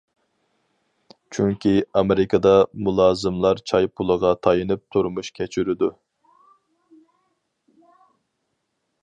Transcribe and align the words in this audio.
چۈنكى 1.37 1.73
ئامېرىكىدا 1.99 2.53
مۇلازىملار 2.87 3.61
چاي 3.73 3.91
پۇلىغا 3.99 4.33
تايىنىپ 4.47 4.83
تۇرمۇش 4.97 5.31
كەچۈرىدۇ. 5.37 5.93